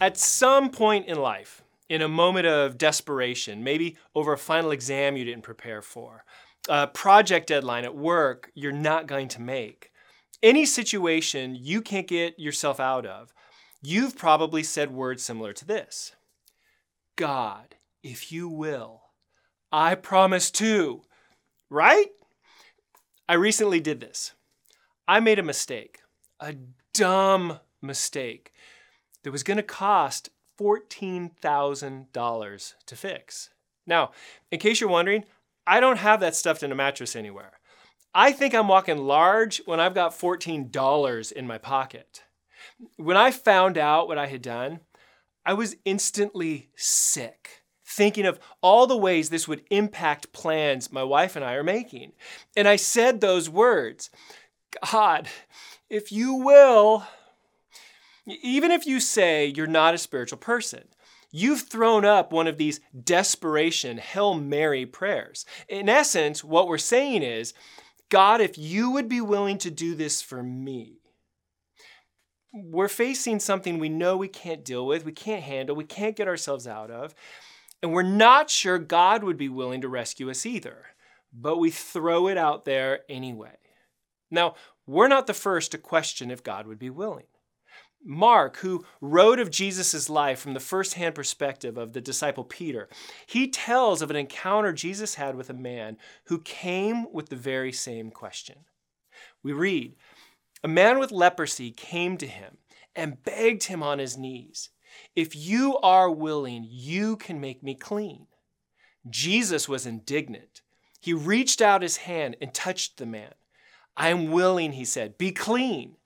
[0.00, 5.16] At some point in life, in a moment of desperation, maybe over a final exam
[5.16, 6.24] you didn't prepare for,
[6.68, 9.92] a project deadline at work you're not going to make,
[10.42, 13.32] any situation you can't get yourself out of,
[13.82, 16.12] you've probably said words similar to this
[17.16, 19.02] God, if you will,
[19.70, 21.02] I promise to,
[21.70, 22.08] right?
[23.28, 24.32] I recently did this.
[25.06, 26.00] I made a mistake,
[26.40, 26.54] a
[26.92, 28.52] dumb mistake
[29.24, 30.28] that was going to cost
[30.58, 33.50] $14,000 to fix.
[33.86, 34.12] Now,
[34.50, 35.24] in case you're wondering,
[35.66, 37.52] I don't have that stuffed in a mattress anywhere.
[38.14, 42.22] I think I'm walking large when I've got $14 in my pocket.
[42.96, 44.80] When I found out what I had done,
[45.44, 51.36] I was instantly sick, thinking of all the ways this would impact plans my wife
[51.36, 52.12] and I are making.
[52.56, 54.10] And I said those words
[54.92, 55.28] God,
[55.90, 57.04] if you will,
[58.26, 60.84] even if you say you're not a spiritual person,
[61.30, 65.44] you've thrown up one of these desperation Hail Mary prayers.
[65.68, 67.54] In essence, what we're saying is,
[68.08, 71.00] God, if you would be willing to do this for me,
[72.52, 76.28] we're facing something we know we can't deal with, we can't handle, we can't get
[76.28, 77.14] ourselves out of,
[77.82, 80.86] and we're not sure God would be willing to rescue us either,
[81.32, 83.56] but we throw it out there anyway.
[84.30, 84.54] Now,
[84.86, 87.26] we're not the first to question if God would be willing.
[88.04, 92.88] Mark, who wrote of Jesus' life from the first-hand perspective of the disciple Peter,
[93.26, 97.72] he tells of an encounter Jesus had with a man who came with the very
[97.72, 98.58] same question.
[99.42, 99.96] We read,
[100.62, 102.58] a man with leprosy came to him
[102.94, 104.70] and begged him on his knees,
[105.16, 108.26] If you are willing, you can make me clean.
[109.08, 110.62] Jesus was indignant.
[111.00, 113.34] He reached out his hand and touched the man.
[113.96, 115.96] I am willing, he said, be clean.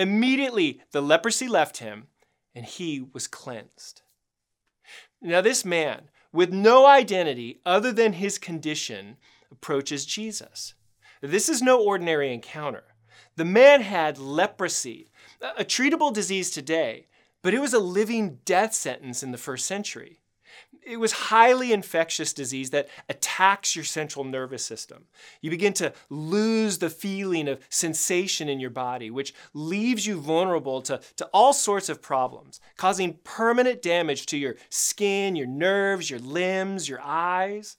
[0.00, 2.06] Immediately the leprosy left him
[2.54, 4.00] and he was cleansed.
[5.20, 9.18] Now, this man, with no identity other than his condition,
[9.52, 10.72] approaches Jesus.
[11.20, 12.84] This is no ordinary encounter.
[13.36, 15.10] The man had leprosy,
[15.42, 17.08] a treatable disease today,
[17.42, 20.19] but it was a living death sentence in the first century.
[20.90, 25.04] It was highly infectious disease that attacks your central nervous system.
[25.40, 30.82] You begin to lose the feeling of sensation in your body, which leaves you vulnerable
[30.82, 36.18] to, to all sorts of problems, causing permanent damage to your skin, your nerves, your
[36.18, 37.76] limbs, your eyes.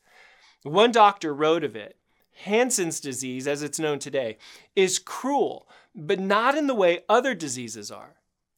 [0.64, 1.98] One doctor wrote of it
[2.44, 4.38] Hansen's disease, as it's known today,
[4.74, 8.16] is cruel, but not in the way other diseases are.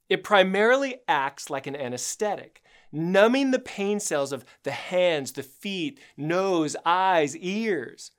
[0.10, 2.62] It primarily acts like an anesthetic,
[2.94, 8.12] numbing the pain cells of the hands, the feet, nose, eyes, ears.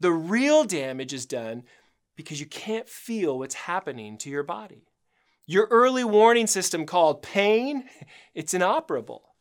[0.00, 1.64] The real damage is done
[2.16, 4.86] because you can't feel what's happening to your body.
[5.46, 7.84] Your early warning system called pain,
[8.34, 9.34] it's inoperable.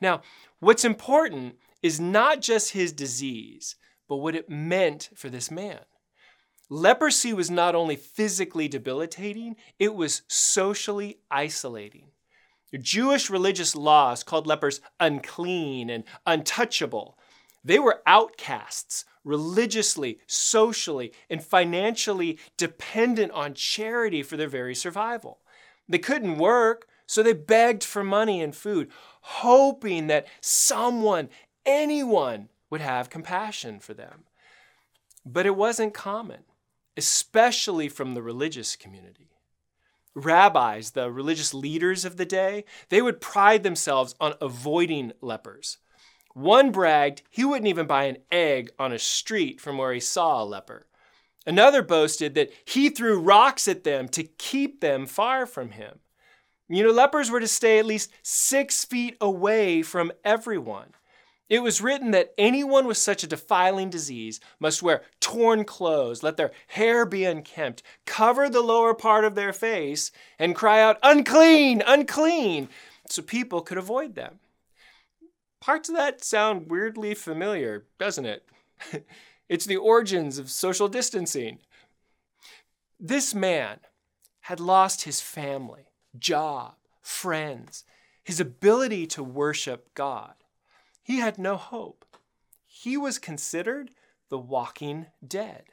[0.00, 0.22] Now,
[0.58, 3.76] what's important is not just his disease,
[4.08, 5.80] but what it meant for this man.
[6.68, 12.09] Leprosy was not only physically debilitating, it was socially isolating.
[12.78, 17.18] Jewish religious laws called lepers unclean and untouchable.
[17.64, 25.38] They were outcasts, religiously, socially, and financially dependent on charity for their very survival.
[25.88, 31.28] They couldn't work, so they begged for money and food, hoping that someone,
[31.66, 34.24] anyone, would have compassion for them.
[35.26, 36.44] But it wasn't common,
[36.96, 39.29] especially from the religious community.
[40.14, 45.78] Rabbis, the religious leaders of the day, they would pride themselves on avoiding lepers.
[46.34, 50.42] One bragged he wouldn't even buy an egg on a street from where he saw
[50.42, 50.86] a leper.
[51.46, 56.00] Another boasted that he threw rocks at them to keep them far from him.
[56.68, 60.92] You know, lepers were to stay at least six feet away from everyone.
[61.50, 66.36] It was written that anyone with such a defiling disease must wear torn clothes, let
[66.36, 71.82] their hair be unkempt, cover the lower part of their face, and cry out, Unclean,
[71.84, 72.68] unclean,
[73.08, 74.38] so people could avoid them.
[75.60, 78.48] Parts of that sound weirdly familiar, doesn't it?
[79.48, 81.58] it's the origins of social distancing.
[83.00, 83.80] This man
[84.42, 87.84] had lost his family, job, friends,
[88.22, 90.34] his ability to worship God.
[91.10, 92.04] He had no hope.
[92.68, 93.90] He was considered
[94.28, 95.64] the walking dead.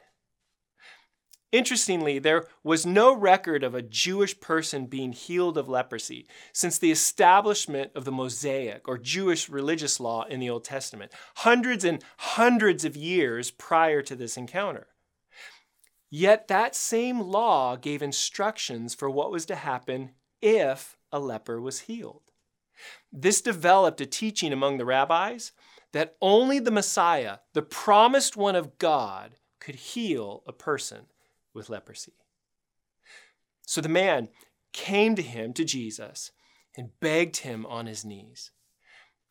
[1.52, 6.90] Interestingly, there was no record of a Jewish person being healed of leprosy since the
[6.90, 12.84] establishment of the Mosaic or Jewish religious law in the Old Testament, hundreds and hundreds
[12.84, 14.88] of years prior to this encounter.
[16.10, 21.82] Yet that same law gave instructions for what was to happen if a leper was
[21.82, 22.27] healed.
[23.12, 25.52] This developed a teaching among the rabbis
[25.92, 31.06] that only the Messiah, the promised one of God, could heal a person
[31.54, 32.12] with leprosy.
[33.66, 34.28] So the man
[34.72, 36.30] came to him, to Jesus,
[36.76, 38.50] and begged him on his knees.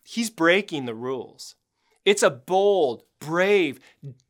[0.04, 1.56] He's breaking the rules.
[2.06, 3.80] It's a bold, brave,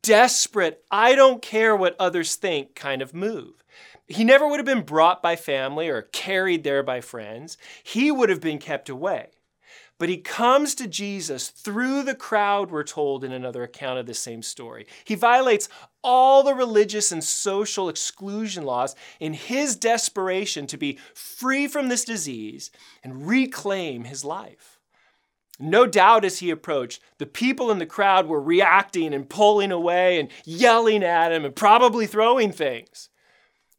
[0.02, 3.64] desperate, I don't care what others think kind of move.
[4.08, 7.58] He never would have been brought by family or carried there by friends.
[7.82, 9.28] He would have been kept away.
[9.98, 14.14] But he comes to Jesus through the crowd, we're told in another account of the
[14.14, 14.86] same story.
[15.04, 15.68] He violates
[16.02, 22.04] all the religious and social exclusion laws in his desperation to be free from this
[22.04, 22.70] disease
[23.02, 24.78] and reclaim his life.
[25.58, 30.20] No doubt as he approached, the people in the crowd were reacting and pulling away
[30.20, 33.08] and yelling at him and probably throwing things.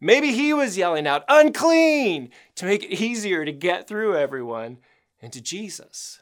[0.02, 4.78] Maybe he was yelling out, unclean, to make it easier to get through everyone
[5.22, 6.22] and to Jesus.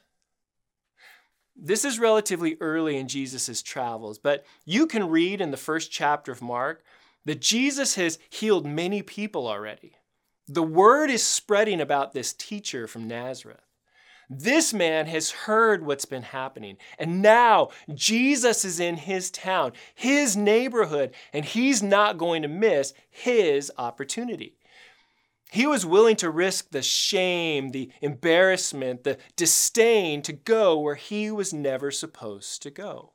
[1.56, 6.32] This is relatively early in Jesus' travels, but you can read in the first chapter
[6.32, 6.84] of Mark
[7.26, 9.94] that Jesus has healed many people already.
[10.48, 13.67] The word is spreading about this teacher from Nazareth.
[14.30, 20.36] This man has heard what's been happening, and now Jesus is in his town, his
[20.36, 24.58] neighborhood, and he's not going to miss his opportunity.
[25.50, 31.32] He was willing to risk the shame, the embarrassment, the disdain to go where he
[31.32, 33.14] was never supposed to go.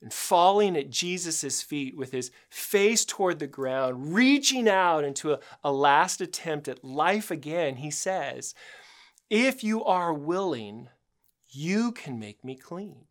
[0.00, 5.40] And falling at Jesus' feet with his face toward the ground, reaching out into a,
[5.62, 8.54] a last attempt at life again, he says,
[9.30, 10.88] If you are willing,
[11.48, 13.06] you can make me clean.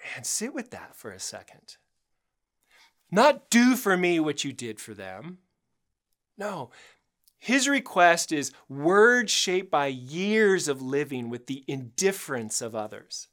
[0.00, 1.76] Man, sit with that for a second.
[3.10, 5.38] Not do for me what you did for them
[6.36, 6.70] no.
[7.38, 13.28] His request is words shaped by years of living with the indifference of others.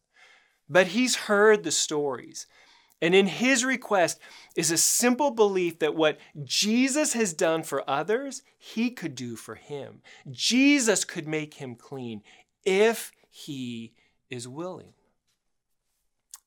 [0.69, 2.45] But he's heard the stories.
[3.01, 4.19] And in his request
[4.55, 9.55] is a simple belief that what Jesus has done for others, he could do for
[9.55, 10.01] him.
[10.29, 12.21] Jesus could make him clean
[12.63, 13.93] if he
[14.29, 14.93] is willing.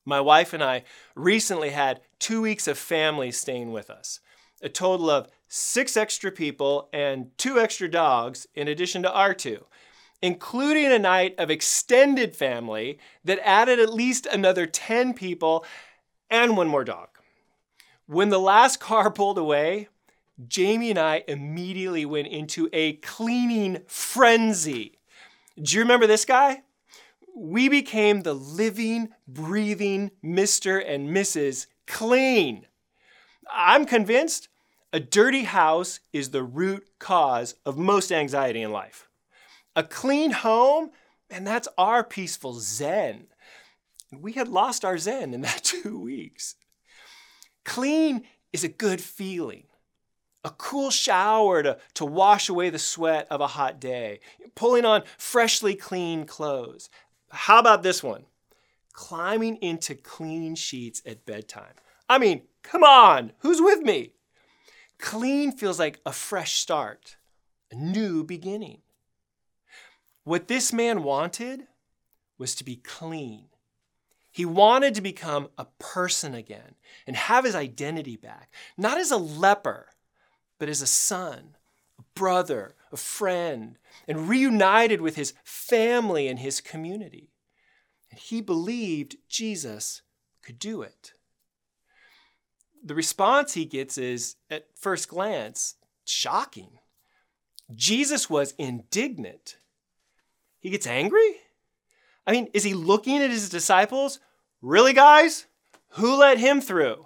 [0.05, 0.83] My wife and I
[1.15, 4.19] recently had two weeks of family staying with us,
[4.61, 9.65] a total of six extra people, and two extra dogs in addition to our two,
[10.21, 15.65] including a night of extended family that added at least another 10 people
[16.35, 17.09] and one more dog.
[18.07, 19.87] When the last car pulled away,
[20.47, 24.99] Jamie and I immediately went into a cleaning frenzy.
[25.59, 26.63] Do you remember this guy?
[27.35, 30.83] We became the living, breathing Mr.
[30.85, 31.67] and Mrs.
[31.87, 32.65] Clean.
[33.51, 34.49] I'm convinced
[34.91, 39.07] a dirty house is the root cause of most anxiety in life.
[39.75, 40.91] A clean home,
[41.29, 43.27] and that's our peaceful zen.
[44.21, 46.55] We had lost our zen in that two weeks.
[47.63, 49.63] Clean is a good feeling.
[50.43, 54.19] A cool shower to, to wash away the sweat of a hot day,
[54.53, 56.89] pulling on freshly clean clothes.
[57.31, 58.25] How about this one?
[58.93, 61.73] Climbing into clean sheets at bedtime.
[62.07, 64.13] I mean, come on, who's with me?
[64.99, 67.17] Clean feels like a fresh start,
[67.71, 68.81] a new beginning.
[70.23, 71.67] What this man wanted
[72.37, 73.47] was to be clean.
[74.35, 76.75] He wanted to become a person again
[77.07, 79.87] and have his identity back, not as a leper,
[80.59, 81.55] but as a son,
[81.97, 83.77] a brother, a friend,
[84.07, 87.31] and reunited with his family and his community.
[88.11, 90.01] And he believed Jesus
[90.41, 91.13] could do it
[92.85, 95.75] the response he gets is, at first glance,
[96.05, 96.69] shocking.
[97.73, 99.57] Jesus was indignant.
[100.59, 101.37] He gets angry?
[102.27, 104.19] I mean, is he looking at his disciples?
[104.65, 105.45] Really, guys?
[105.89, 107.05] Who let him through?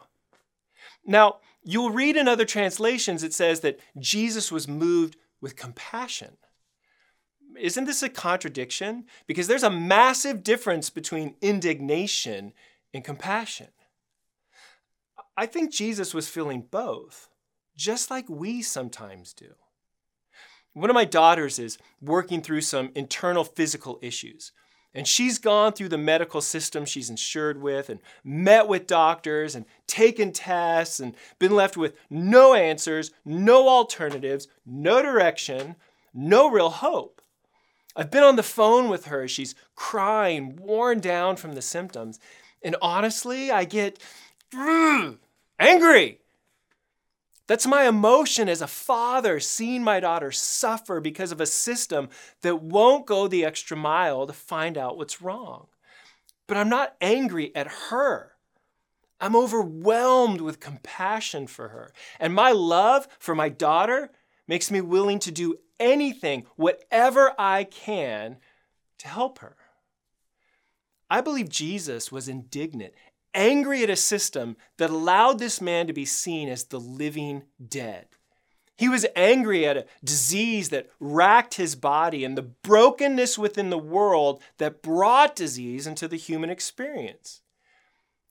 [1.05, 6.37] Now, you'll read in other translations, it says that Jesus was moved with compassion.
[7.59, 9.07] Isn't this a contradiction?
[9.27, 12.53] Because there's a massive difference between indignation
[12.93, 13.67] and compassion.
[15.35, 17.27] I think Jesus was feeling both,
[17.75, 19.55] just like we sometimes do.
[20.71, 24.53] One of my daughters is working through some internal physical issues.
[24.93, 29.65] And she's gone through the medical system she's insured with and met with doctors and
[29.85, 35.75] taken tests and been left with no answers, no alternatives, no direction,
[36.13, 37.21] no real hope.
[37.95, 42.19] I've been on the phone with her she's crying, worn down from the symptoms.
[42.63, 43.99] And honestly, I get
[44.53, 45.17] mm,
[45.59, 46.19] angry.
[47.49, 52.09] That's my emotion as a father seeing my daughter suffer because of a system
[52.43, 55.65] that won't go the extra mile to find out what's wrong.
[56.45, 58.33] But I'm not angry at her.
[59.19, 61.91] I'm overwhelmed with compassion for her.
[62.19, 64.11] And my love for my daughter
[64.47, 68.37] makes me willing to do anything, whatever I can,
[68.99, 69.55] to help her.
[71.09, 72.93] I believe Jesus was indignant
[73.33, 78.07] angry at a system that allowed this man to be seen as the living dead.
[78.75, 83.77] He was angry at a disease that racked his body and the brokenness within the
[83.77, 87.41] world that brought disease into the human experience.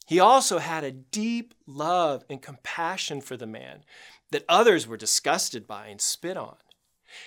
[0.06, 3.84] He also had a deep love and compassion for the man
[4.30, 6.56] that others were disgusted by and spit on.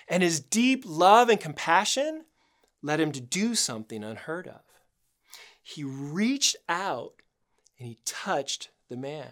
[0.07, 2.25] And his deep love and compassion
[2.81, 4.61] led him to do something unheard of.
[5.61, 7.20] He reached out
[7.81, 9.31] and he touched the man.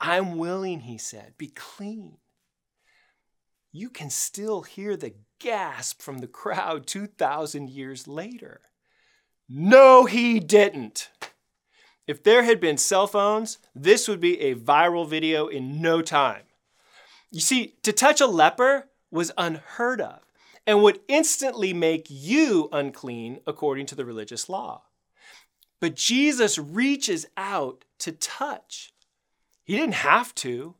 [0.00, 2.18] I'm willing, he said, be clean.
[3.72, 8.60] You can still hear the gasp from the crowd 2,000 years later.
[9.48, 11.10] No, he didn't.
[12.06, 16.44] If there had been cell phones, this would be a viral video in no time.
[17.32, 20.20] You see, to touch a leper was unheard of
[20.64, 24.82] and would instantly make you unclean according to the religious law.
[25.80, 28.92] But Jesus reaches out to touch.
[29.64, 30.74] He didn't have to.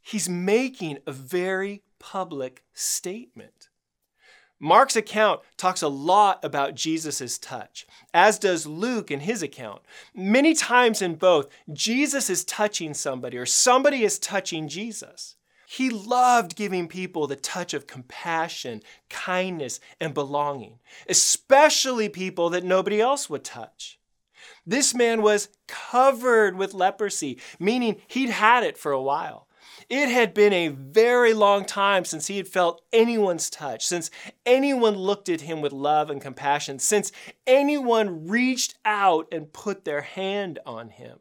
[0.00, 3.68] He's making a very public statement.
[4.58, 9.82] Mark's account talks a lot about Jesus' touch, as does Luke in his account.
[10.14, 15.36] Many times in both, Jesus is touching somebody or somebody is touching Jesus.
[15.68, 20.78] He loved giving people the touch of compassion, kindness, and belonging,
[21.08, 23.95] especially people that nobody else would touch.
[24.66, 29.46] This man was covered with leprosy, meaning he'd had it for a while.
[29.88, 34.10] It had been a very long time since he had felt anyone's touch, since
[34.44, 37.12] anyone looked at him with love and compassion, since
[37.46, 41.20] anyone reached out and put their hand on him.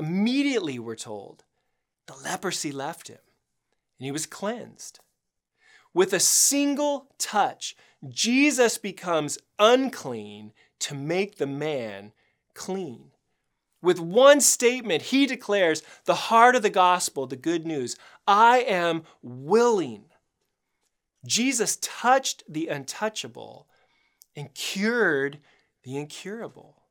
[0.00, 1.44] Immediately, we're told,
[2.06, 3.18] the leprosy left him
[3.98, 4.98] and he was cleansed.
[5.92, 7.76] With a single touch,
[8.08, 12.12] Jesus becomes unclean to make the man
[12.54, 13.10] clean.
[13.82, 17.96] With one statement, he declares the heart of the gospel, the good news
[18.26, 20.06] I am willing.
[21.26, 23.68] Jesus touched the untouchable
[24.34, 25.38] and cured
[25.82, 26.82] the incurable.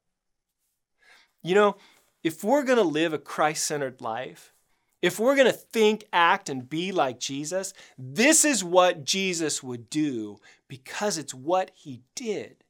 [1.41, 1.77] You know,
[2.23, 4.53] if we're going to live a Christ centered life,
[5.01, 9.89] if we're going to think, act, and be like Jesus, this is what Jesus would
[9.89, 10.37] do
[10.69, 12.62] because it's what he did.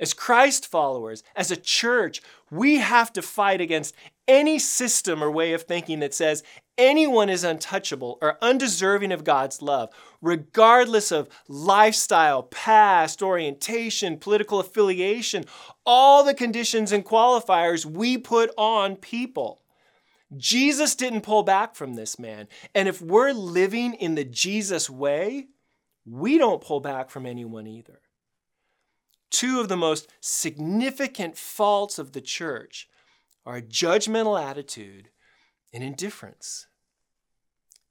[0.00, 3.94] As Christ followers, as a church, we have to fight against
[4.28, 6.44] any system or way of thinking that says
[6.76, 9.90] anyone is untouchable or undeserving of God's love,
[10.22, 15.44] regardless of lifestyle, past, orientation, political affiliation,
[15.84, 19.62] all the conditions and qualifiers we put on people.
[20.36, 22.48] Jesus didn't pull back from this man.
[22.74, 25.48] And if we're living in the Jesus way,
[26.04, 28.00] we don't pull back from anyone either
[29.30, 32.88] two of the most significant faults of the church
[33.44, 35.10] are a judgmental attitude
[35.72, 36.66] and indifference.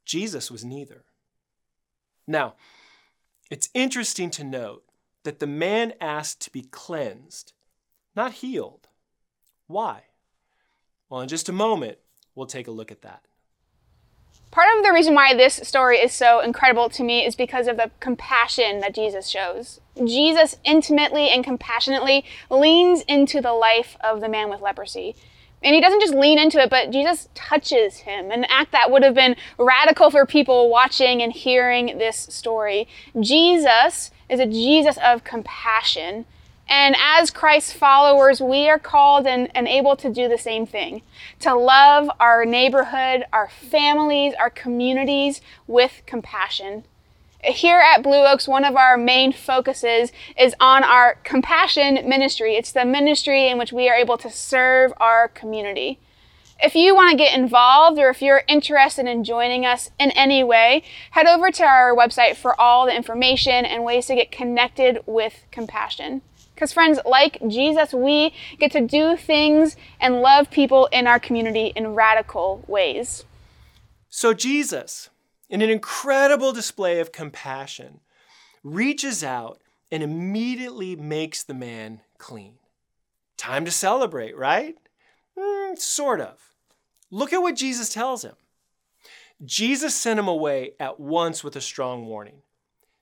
[0.06, 1.06] Jesus was neither.
[2.28, 2.56] Now,
[3.50, 4.84] it's interesting to note
[5.24, 7.54] that the man asked to be cleansed,
[8.16, 8.88] not healed.
[9.68, 10.04] Why?
[11.10, 11.98] Well, in just a moment,
[12.36, 13.26] we'll take a look at that.
[14.52, 17.78] Part of the reason why this story is so incredible to me is because of
[17.78, 19.82] the compassion that Jesus shows.
[20.06, 25.16] Jesus intimately and compassionately leans into the life of the man with leprosy.
[25.64, 29.04] And he doesn't just lean into it, but Jesus touches him, an act that would
[29.04, 32.88] have been radical for people watching and hearing this story.
[33.20, 36.26] Jesus is a Jesus of compassion
[36.70, 41.02] and as Christ's followers, we are called and, and able to do the same thing
[41.40, 46.84] to love our neighborhood, our families, our communities with compassion.
[47.44, 52.56] Here at Blue Oaks, one of our main focuses is on our compassion ministry.
[52.56, 56.00] It's the ministry in which we are able to serve our community.
[56.60, 60.44] If you want to get involved or if you're interested in joining us in any
[60.44, 65.00] way, head over to our website for all the information and ways to get connected
[65.06, 66.24] with compassion.
[66.58, 71.72] Because, friends, like Jesus, we get to do things and love people in our community
[71.76, 73.26] in radical ways.
[74.10, 75.12] So, Jesus,
[75.52, 78.00] in an incredible display of compassion,
[78.64, 79.62] reaches out
[79.92, 82.56] and immediately makes the man clean.
[83.38, 84.76] Time to celebrate, right?
[85.38, 86.40] Mm, sort of.
[87.12, 88.36] Look at what Jesus tells him.
[89.46, 92.42] Jesus sent him away at once with a strong warning.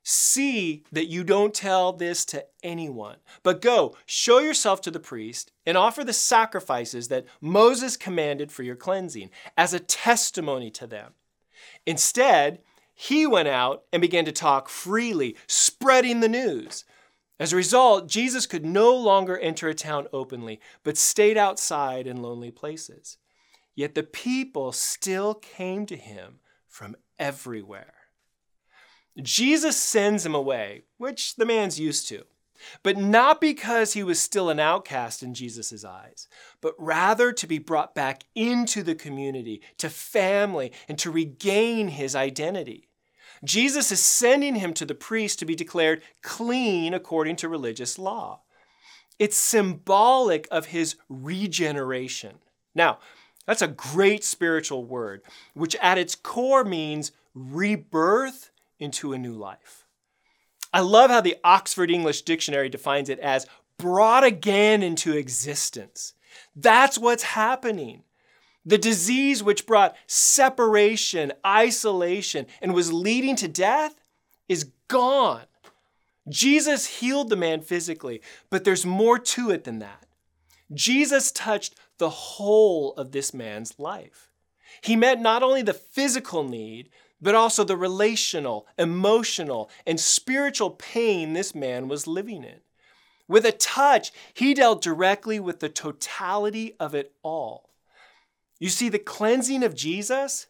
[0.08, 5.52] See that you don't tell this to anyone, but go, show yourself to the priest,
[5.66, 11.14] and offer the sacrifices that Moses commanded for your cleansing as a testimony to them.
[11.88, 12.60] Instead,
[12.94, 16.86] he went out and began to talk freely, spreading the news.
[17.40, 22.22] As a result, Jesus could no longer enter a town openly, but stayed outside in
[22.22, 23.18] lonely places.
[23.74, 27.95] Yet the people still came to him from everywhere.
[29.22, 32.26] Jesus sends him away, which the man's used to,
[32.84, 36.28] but not because he was still an outcast in Jesus' eyes,
[36.62, 42.16] but rather to be brought back into the community, to family, and to regain his
[42.16, 42.90] identity.
[43.44, 48.42] Jesus is sending him to the priest to be declared clean according to religious law.
[49.20, 52.40] It's symbolic of his regeneration.
[52.74, 53.00] Now,
[53.46, 55.22] that's a great spiritual word,
[55.54, 59.86] which at its core means rebirth into a new life.
[60.74, 66.14] I love how the Oxford English Dictionary defines it as brought again into existence.
[66.56, 68.04] That's what's happening.
[68.66, 74.02] The disease which brought separation, isolation, and was leading to death
[74.50, 75.46] is gone.
[76.28, 80.06] Jesus healed the man physically, but there's more to it than that.
[80.74, 84.32] Jesus touched the whole of this man's life.
[84.82, 86.90] He met not only the physical need,
[87.22, 92.60] but also the relational, emotional, and spiritual pain this man was living in.
[93.28, 97.72] With a touch, he dealt directly with the totality of it all.
[98.60, 100.48] You see, the cleansing of Jesus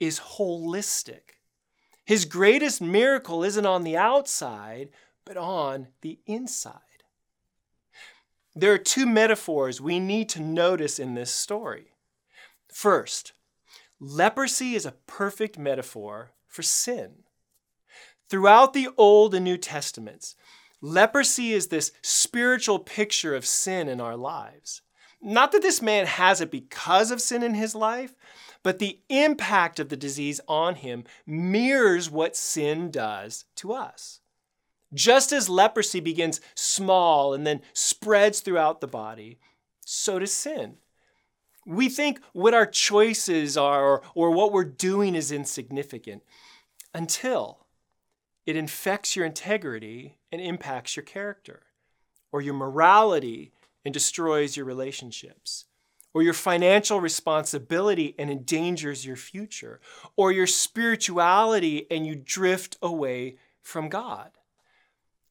[0.00, 1.38] is holistic.
[2.04, 4.90] His greatest miracle isn't on the outside,
[5.24, 6.80] but on the inside.
[8.54, 11.94] There are two metaphors we need to notice in this story.
[12.72, 13.32] First,
[14.04, 17.24] leprosy is a perfect metaphor for sin.
[18.28, 20.36] Throughout the Old and New Testaments,
[20.80, 24.82] leprosy is this spiritual picture of sin in our lives.
[25.22, 28.14] Not that this man has it because of sin in his life,
[28.62, 34.20] but the impact of the disease on him mirrors what sin does to us.
[34.92, 39.38] Just as leprosy begins small and then spreads throughout the body,
[39.80, 40.76] so does sin.
[41.66, 46.22] We think what our choices are or, or what we're doing is insignificant
[46.92, 47.66] until
[48.46, 51.62] it infects your integrity and impacts your character,
[52.30, 53.52] or your morality
[53.84, 55.64] and destroys your relationships,
[56.12, 59.80] or your financial responsibility and endangers your future,
[60.16, 64.30] or your spirituality and you drift away from God.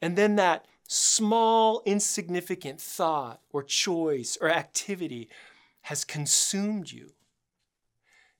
[0.01, 5.29] And then that small, insignificant thought or choice or activity
[5.83, 7.13] has consumed you.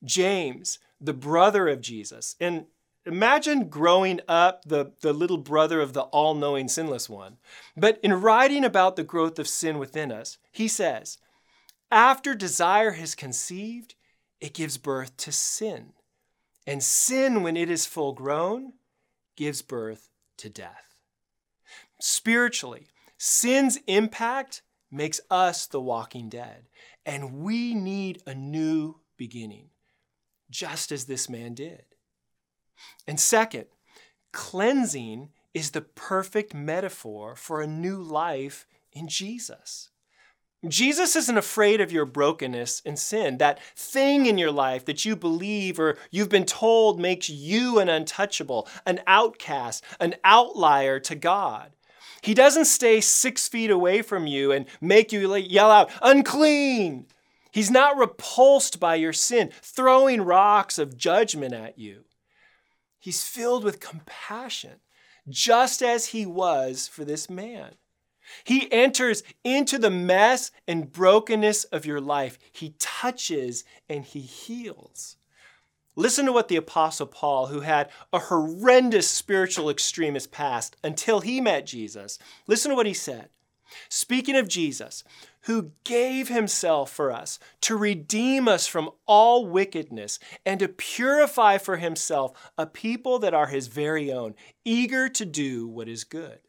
[0.04, 2.66] James, the brother of Jesus, and
[3.06, 7.38] Imagine growing up the, the little brother of the all knowing sinless one.
[7.76, 11.18] But in writing about the growth of sin within us, he says,
[11.92, 13.96] After desire has conceived,
[14.40, 15.94] it gives birth to sin.
[16.66, 18.74] And sin, when it is full grown,
[19.36, 20.96] gives birth to death.
[22.00, 26.68] Spiritually, sin's impact makes us the walking dead.
[27.06, 29.70] And we need a new beginning,
[30.50, 31.84] just as this man did.
[33.08, 33.66] And second,
[34.32, 39.90] cleansing is the perfect metaphor for a new life in Jesus.
[40.68, 45.16] Jesus isn't afraid of your brokenness and sin, that thing in your life that you
[45.16, 51.74] believe or you've been told makes you an untouchable, an outcast, an outlier to God.
[52.24, 57.08] He doesn't stay six feet away from you and make you yell out, unclean.
[57.52, 62.06] He's not repulsed by your sin, throwing rocks of judgment at you.
[62.98, 64.80] He's filled with compassion,
[65.28, 67.76] just as he was for this man.
[68.46, 72.40] He enters into the mess and brokenness of your life.
[72.54, 75.18] He touches and he heals.
[75.96, 81.40] Listen to what the Apostle Paul, who had a horrendous spiritual extremist past until he
[81.40, 83.30] met Jesus, listen to what he said.
[83.90, 85.04] Speaking of Jesus,
[85.42, 91.78] who gave himself for us to redeem us from all wickedness and to purify for
[91.78, 96.40] himself a people that are his very own, eager to do what is good.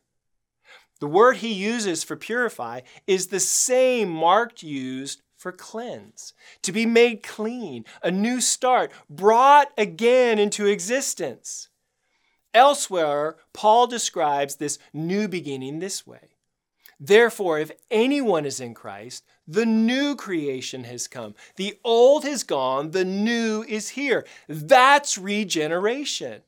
[1.00, 6.86] The word he uses for purify is the same Mark used for cleanse, to be
[6.86, 11.68] made clean, a new start, brought again into existence.
[12.54, 16.30] Elsewhere, Paul describes this new beginning this way
[16.98, 21.34] Therefore, if anyone is in Christ, the new creation has come.
[21.56, 24.24] The old has gone, the new is here.
[24.48, 26.40] That's regeneration.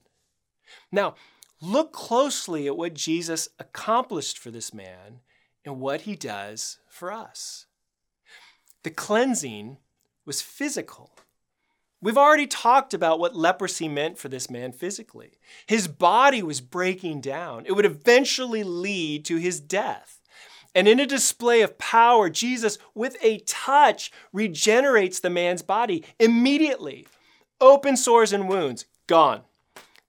[0.91, 1.17] Now,
[1.61, 5.21] look closely at what Jesus accomplished for this man
[5.67, 7.66] and what he does for us.
[8.87, 9.79] The cleansing
[10.25, 11.11] was physical.
[12.01, 15.33] We've already talked about what leprosy meant for this man physically.
[15.67, 20.21] His body was breaking down, it would eventually lead to his death.
[20.73, 27.09] And in a display of power, Jesus, with a touch, regenerates the man's body immediately.
[27.61, 29.43] Open sores and wounds, gone.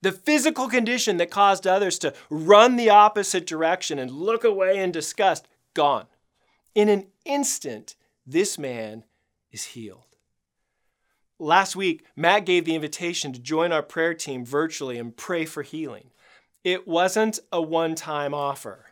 [0.02, 4.92] The physical condition that caused others to run the opposite direction and look away in
[4.92, 6.06] disgust, gone.
[6.76, 7.96] In an instant,
[8.28, 9.04] this man
[9.50, 10.04] is healed.
[11.38, 15.62] Last week, Matt gave the invitation to join our prayer team virtually and pray for
[15.62, 16.10] healing.
[16.62, 18.86] It wasn't a one time offer.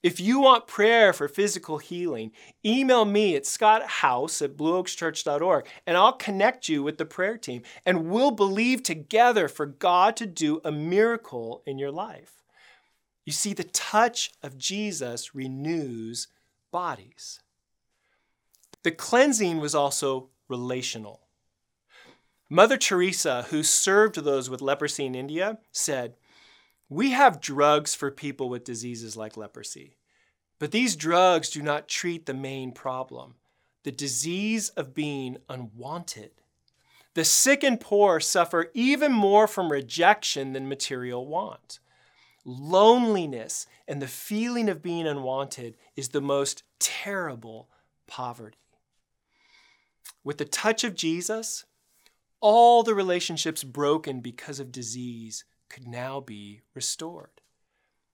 [0.00, 2.30] If you want prayer for physical healing,
[2.64, 8.08] email me at scotthouse at blueoakschurch.org and I'll connect you with the prayer team and
[8.08, 12.44] we'll believe together for God to do a miracle in your life.
[13.24, 16.28] You see, the touch of Jesus renews
[16.70, 17.40] bodies.
[18.84, 21.20] The cleansing was also relational.
[22.48, 26.16] Mother Teresa, who served those with leprosy in India, said,
[26.88, 29.96] we have drugs for people with diseases like leprosy,
[30.58, 33.34] but these drugs do not treat the main problem
[33.84, 36.30] the disease of being unwanted.
[37.14, 41.78] The sick and poor suffer even more from rejection than material want.
[42.44, 47.70] Loneliness and the feeling of being unwanted is the most terrible
[48.06, 48.58] poverty.
[50.24, 51.64] With the touch of Jesus,
[52.40, 57.40] all the relationships broken because of disease could now be restored.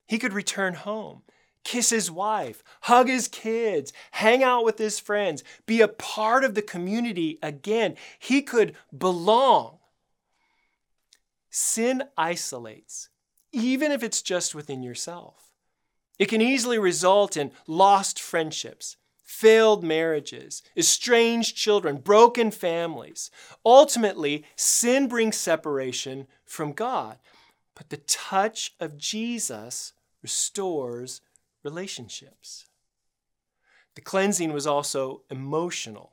[0.06, 1.22] He could return home,
[1.64, 6.54] kiss his wife, hug his kids, hang out with his friends, be a part of
[6.54, 7.96] the community again.
[8.18, 9.78] He could belong.
[11.50, 13.08] Sin isolates,
[13.52, 15.52] even if it's just within yourself.
[16.18, 23.30] It can easily result in lost friendships, failed marriages, estranged children, broken families.
[23.64, 27.18] Ultimately, sin brings separation from God.
[27.74, 31.22] But the touch of Jesus restores
[31.64, 32.66] relationships.
[33.94, 36.12] The cleansing was also emotional.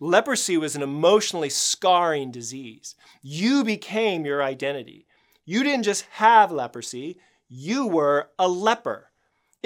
[0.00, 2.94] Leprosy was an emotionally scarring disease.
[3.22, 5.06] You became your identity.
[5.44, 9.05] You didn't just have leprosy, you were a leper.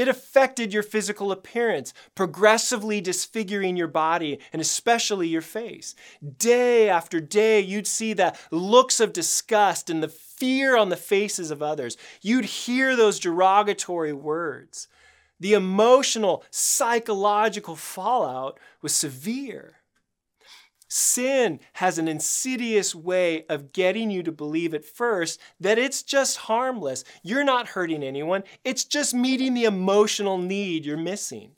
[0.01, 5.95] It affected your physical appearance, progressively disfiguring your body and especially your face.
[6.39, 11.51] Day after day, you'd see the looks of disgust and the fear on the faces
[11.51, 11.99] of others.
[12.23, 14.89] You'd hear those derogatory words.
[15.39, 19.80] The emotional, psychological fallout was severe.
[20.92, 26.37] Sin has an insidious way of getting you to believe at first that it's just
[26.37, 27.05] harmless.
[27.22, 28.42] You're not hurting anyone.
[28.64, 31.53] It's just meeting the emotional need you're missing.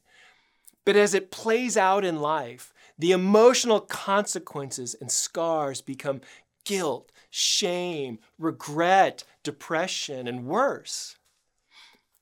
[0.84, 6.20] But as it plays out in life, the emotional consequences and scars become
[6.66, 11.16] guilt, shame, regret, depression, and worse.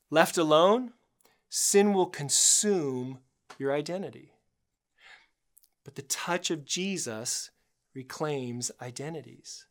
[0.09, 0.93] Left alone,
[1.49, 3.19] sin will consume
[3.59, 4.31] your identity.
[5.83, 7.51] But the touch of Jesus
[7.93, 9.65] reclaims identities.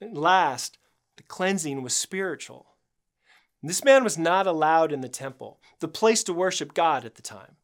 [0.00, 0.78] And last,
[1.16, 2.66] the cleansing was spiritual.
[3.62, 7.22] This man was not allowed in the temple, the place to worship God at the
[7.22, 7.56] time.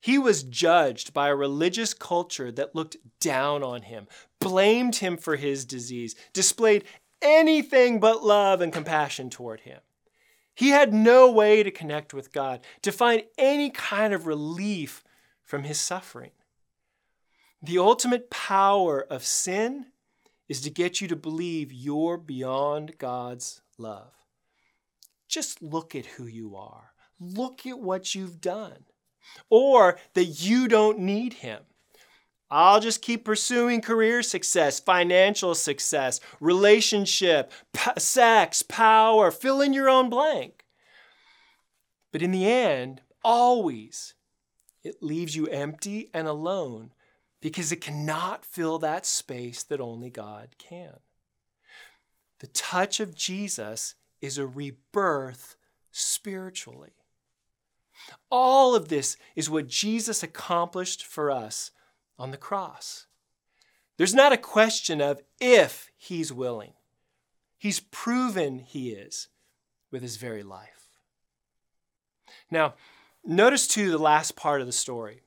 [0.00, 4.08] He was judged by a religious culture that looked down on him,
[4.40, 6.84] blamed him for his disease, displayed
[7.22, 9.80] anything but love and compassion toward him.
[10.54, 15.04] He had no way to connect with God, to find any kind of relief
[15.44, 16.30] from his suffering.
[17.66, 19.86] The ultimate power of sin
[20.48, 24.12] is to get you to believe you're beyond God's love.
[25.26, 26.92] Just look at who you are.
[27.18, 28.84] Look at what you've done.
[29.50, 31.60] Or that you don't need Him.
[32.52, 39.90] I'll just keep pursuing career success, financial success, relationship, p- sex, power, fill in your
[39.90, 40.64] own blank.
[42.12, 44.14] But in the end, always,
[44.84, 46.92] it leaves you empty and alone
[47.40, 50.94] because it cannot fill that space that only God can.
[52.40, 55.56] The touch of Jesus is a rebirth
[55.90, 56.92] spiritually.
[58.30, 61.70] All of this is what Jesus accomplished for us
[62.18, 63.06] on the cross.
[63.96, 66.72] There's not a question of if he's willing.
[67.56, 69.28] He's proven he is
[69.90, 70.88] with his very life.
[72.50, 72.74] Now,
[73.24, 75.22] notice too the last part of the story.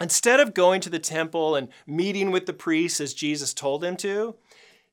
[0.00, 3.96] Instead of going to the temple and meeting with the priests as Jesus told him
[3.98, 4.34] to,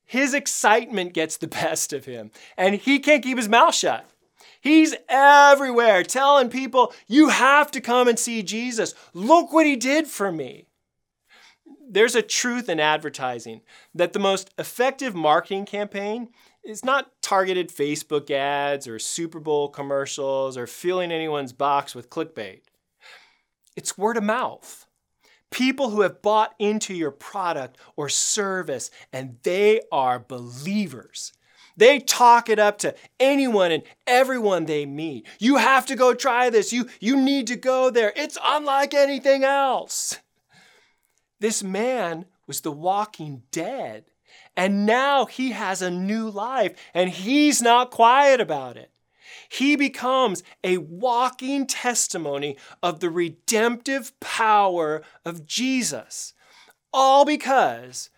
[0.04, 4.06] his excitement gets the best of him and he can't keep his mouth shut.
[4.60, 8.94] He's everywhere telling people, You have to come and see Jesus.
[9.14, 10.66] Look what he did for me.
[11.90, 13.62] There's a truth in advertising
[13.94, 16.28] that the most effective marketing campaign
[16.64, 22.60] is not targeted Facebook ads or Super Bowl commercials or filling anyone's box with clickbait.
[23.74, 24.87] It's word of mouth.
[25.50, 31.32] People who have bought into your product or service and they are believers.
[31.76, 35.26] They talk it up to anyone and everyone they meet.
[35.38, 36.72] You have to go try this.
[36.72, 38.12] You, you need to go there.
[38.16, 40.18] It's unlike anything else.
[41.38, 44.06] This man was the walking dead.
[44.56, 48.90] And now he has a new life and he's not quiet about it.
[49.48, 56.34] He becomes a walking testimony of the redemptive power of Jesus,
[56.92, 58.10] all because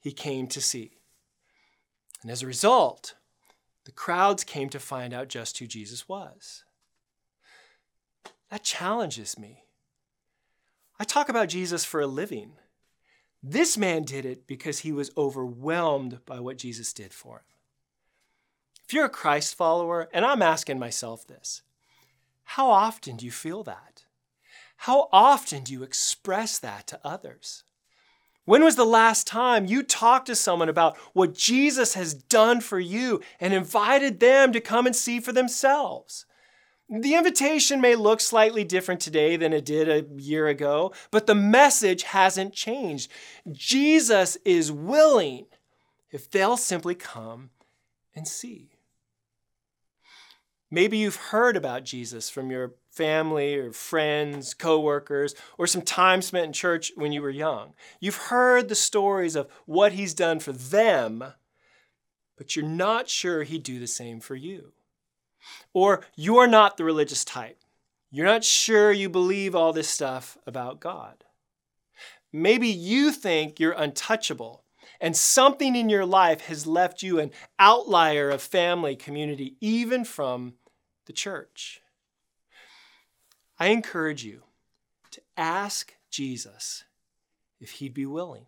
[0.00, 0.98] he came to see.
[2.22, 3.14] And as a result,
[3.84, 6.64] the crowds came to find out just who Jesus was.
[8.50, 9.64] That challenges me.
[10.98, 12.52] I talk about Jesus for a living.
[13.42, 17.44] This man did it because he was overwhelmed by what Jesus did for him.
[18.90, 21.62] If you're a Christ follower, and I'm asking myself this,
[22.42, 24.02] how often do you feel that?
[24.78, 27.62] How often do you express that to others?
[28.46, 32.80] When was the last time you talked to someone about what Jesus has done for
[32.80, 36.26] you and invited them to come and see for themselves?
[36.88, 41.36] The invitation may look slightly different today than it did a year ago, but the
[41.36, 43.08] message hasn't changed.
[43.52, 45.46] Jesus is willing
[46.10, 47.50] if they'll simply come
[48.16, 48.72] and see.
[50.70, 56.46] Maybe you've heard about Jesus from your family or friends, coworkers, or some time spent
[56.46, 57.74] in church when you were young.
[57.98, 61.24] You've heard the stories of what he's done for them,
[62.36, 64.72] but you're not sure he'd do the same for you.
[65.72, 67.58] Or you're not the religious type.
[68.10, 71.24] You're not sure you believe all this stuff about God.
[72.32, 74.64] Maybe you think you're untouchable
[75.00, 80.54] and something in your life has left you an outlier of family, community, even from
[81.10, 81.82] the church.
[83.58, 84.44] I encourage you
[85.10, 86.84] to ask Jesus
[87.60, 88.46] if he'd be willing.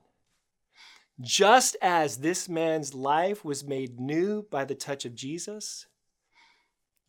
[1.20, 5.87] Just as this man's life was made new by the touch of Jesus,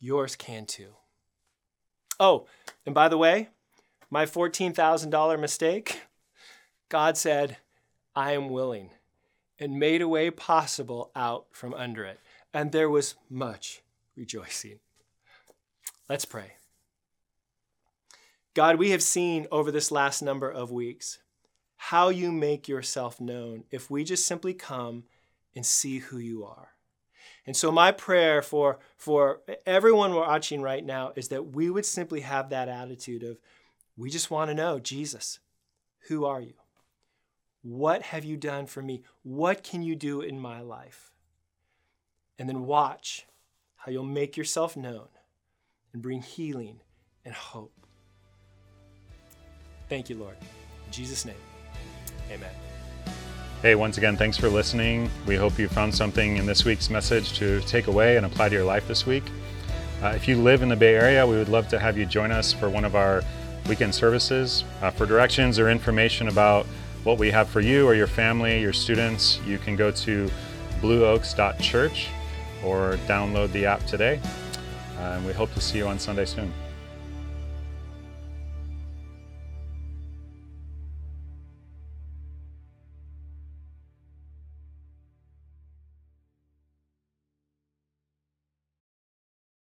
[0.00, 0.94] yours can too.
[2.18, 2.48] Oh,
[2.84, 3.50] and by the way,
[4.10, 6.00] my $14,000 mistake,
[6.88, 7.58] God said,
[8.16, 8.90] I am willing,
[9.60, 12.18] and made a way possible out from under it.
[12.52, 13.82] And there was much
[14.16, 14.80] rejoicing.
[16.08, 16.52] Let's pray.
[18.52, 21.18] God, we have seen over this last number of weeks
[21.76, 25.04] how you make yourself known if we just simply come
[25.56, 26.68] and see who you are.
[27.46, 32.20] And so, my prayer for, for everyone watching right now is that we would simply
[32.20, 33.38] have that attitude of,
[33.96, 35.38] we just want to know, Jesus,
[36.08, 36.54] who are you?
[37.62, 39.02] What have you done for me?
[39.22, 41.12] What can you do in my life?
[42.38, 43.26] And then watch
[43.76, 45.08] how you'll make yourself known
[45.94, 46.78] and bring healing
[47.24, 47.72] and hope.
[49.88, 50.36] Thank you, Lord.
[50.86, 51.36] In Jesus' name,
[52.30, 52.50] amen.
[53.62, 55.08] Hey, once again, thanks for listening.
[55.26, 58.54] We hope you found something in this week's message to take away and apply to
[58.54, 59.24] your life this week.
[60.02, 62.30] Uh, if you live in the Bay Area, we would love to have you join
[62.30, 63.22] us for one of our
[63.66, 64.64] weekend services.
[64.82, 66.66] Uh, for directions or information about
[67.04, 70.30] what we have for you or your family, your students, you can go to
[70.82, 72.08] blueoaks.church
[72.62, 74.20] or download the app today.
[75.04, 76.50] And we hope to see you on Sunday soon.